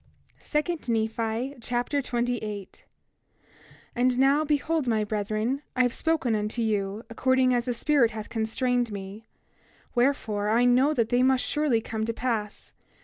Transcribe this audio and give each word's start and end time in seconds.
2 0.39 0.79
Nephi 0.91 1.53
Chapter 1.61 2.01
28 2.01 2.85
28:1 2.89 3.51
And 3.95 4.17
now, 4.17 4.43
behold, 4.43 4.87
my 4.87 5.03
brethren, 5.03 5.61
I 5.75 5.83
have 5.83 5.93
spoken 5.93 6.33
unto 6.33 6.63
you, 6.63 7.03
according 7.11 7.53
as 7.53 7.65
the 7.65 7.73
Spirit 7.75 8.09
hath 8.09 8.27
constrained 8.27 8.91
me; 8.91 9.27
wherefore, 9.93 10.49
I 10.49 10.65
know 10.65 10.95
that 10.95 11.09
they 11.09 11.21
must 11.21 11.45
surely 11.45 11.81
come 11.81 12.03
to 12.05 12.13
pass. 12.13 12.71